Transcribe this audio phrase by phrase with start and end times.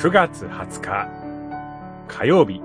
[0.00, 1.08] 9月20日
[2.08, 2.62] 火曜日。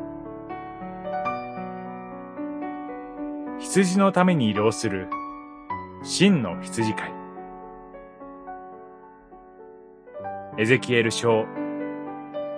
[3.60, 5.10] 羊のために移動する
[6.02, 7.14] 真の羊飼い。
[10.60, 11.46] エゼキエル書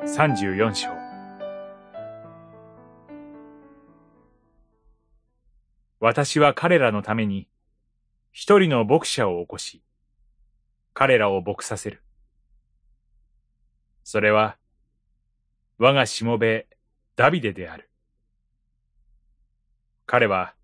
[0.05, 0.89] 34章。
[5.99, 7.47] 私は彼らのために
[8.31, 9.81] 一人の牧者を起こし、
[10.93, 12.03] 彼らを牧させる。
[14.03, 14.55] それは、
[15.79, 16.65] 我がしもべ
[17.15, 17.87] ダビデである。
[20.07, 20.55] 彼は、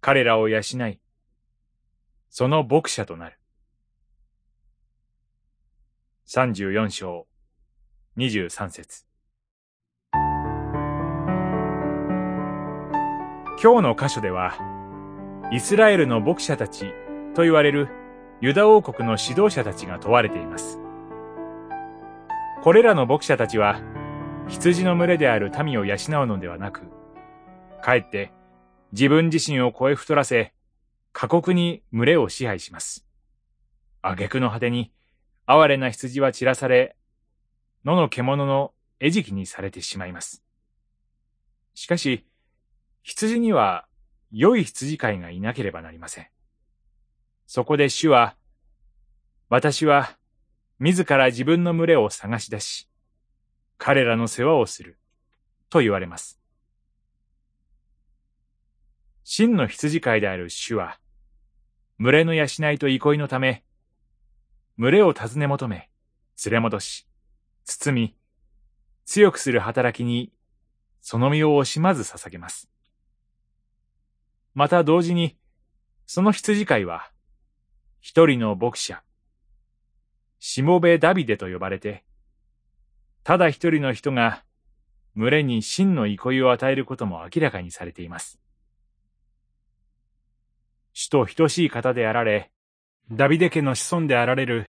[0.00, 1.00] 彼らを養い、
[2.28, 3.38] その牧者となる。
[6.26, 7.28] 34章
[8.16, 9.04] 23節
[13.62, 14.58] 今日の箇所では、
[15.52, 16.92] イスラエルの牧者たち
[17.34, 17.88] と言われる
[18.40, 20.80] ユダ王国の指導者たちが問われています。
[22.64, 23.80] これらの牧者たちは、
[24.48, 26.82] 羊の群れである民を養うのではなく、
[27.82, 28.32] かえって
[28.92, 30.52] 自分自身を超え太らせ、
[31.12, 33.06] 過酷に群れを支配します。
[34.02, 34.92] 挙句の果てに、
[35.46, 36.96] 哀れな羊は散らされ、
[37.84, 40.44] 野の獣の餌食にされてしまいます。
[41.74, 42.24] しかし、
[43.02, 43.86] 羊には
[44.30, 46.26] 良い羊飼いがいなければなりません。
[47.46, 48.36] そこで主は、
[49.48, 50.16] 私は
[50.78, 52.88] 自ら自分の群れを探し出し、
[53.78, 54.98] 彼らの世話をする、
[55.68, 56.40] と言われます。
[59.24, 60.98] 真の羊飼いである主は、
[61.98, 63.64] 群れの養いと憩いのため、
[64.78, 65.90] 群れを尋ね求め、
[66.44, 67.08] 連れ戻し、
[67.64, 68.16] 包み、
[69.04, 70.32] 強くする働きに、
[71.00, 72.68] その身を惜しまず捧げます。
[74.54, 75.36] また同時に、
[76.06, 77.10] その羊飼いは、
[78.00, 79.02] 一人の牧者、
[80.38, 82.04] しもべダビデと呼ばれて、
[83.26, 84.44] ただ一人の人が
[85.16, 88.38] 群れに真の憩いを与えることも明らかにされています。
[90.92, 92.52] 主と等しい方であられ、
[93.10, 94.66] ダビデ家の子孫であられる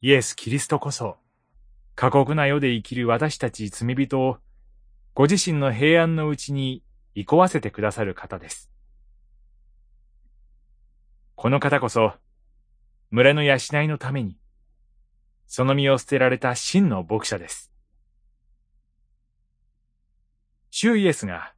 [0.00, 1.18] イエス・キリストこそ、
[1.94, 4.38] 過酷な世で生きる私たち罪人を、
[5.14, 6.82] ご自身の平安のうちに
[7.14, 8.72] 憩わせてくださる方です。
[11.36, 12.14] この方こそ、
[13.12, 14.36] 群れの養いのために、
[15.46, 17.69] その身を捨てられた真の牧者です。
[20.70, 21.52] 主イエスが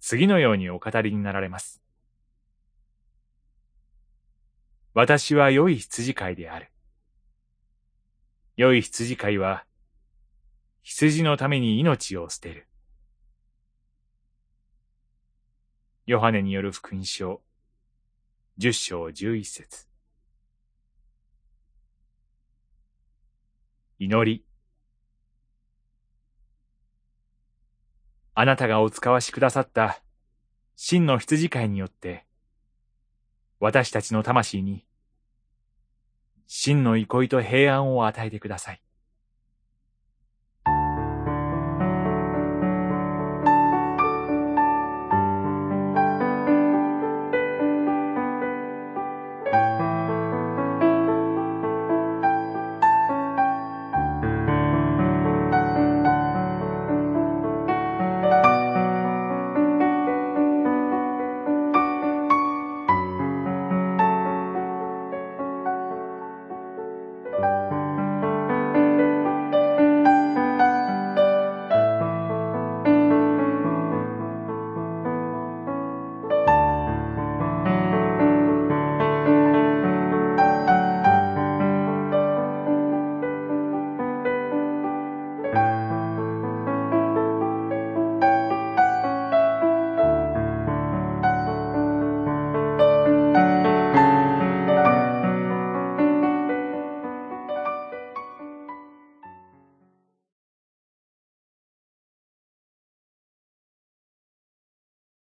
[0.00, 1.82] 次のようにお語りになられます。
[4.94, 6.70] 私は良い羊飼いである。
[8.56, 9.66] 良い羊飼いは、
[10.82, 12.66] 羊のために命を捨てる。
[16.06, 17.42] ヨハネによる福音書、
[18.56, 19.86] 十章十一節。
[23.98, 24.55] 祈り。
[28.38, 30.02] あなたがお使わしくださった
[30.76, 32.26] 真の羊飼いによって、
[33.60, 34.84] 私たちの魂に
[36.46, 38.82] 真の憩いと平安を与えてください。